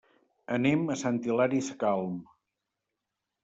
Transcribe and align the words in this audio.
Anem 0.57 0.87
a 0.93 0.95
Sant 1.03 1.21
Hilari 1.27 1.61
Sacalm. 1.67 2.19